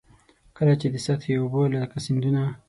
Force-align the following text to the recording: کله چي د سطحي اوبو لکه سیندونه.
کله 0.57 0.73
چي 0.81 0.87
د 0.91 0.95
سطحي 1.05 1.33
اوبو 1.37 1.61
لکه 1.73 1.97
سیندونه. 2.05 2.43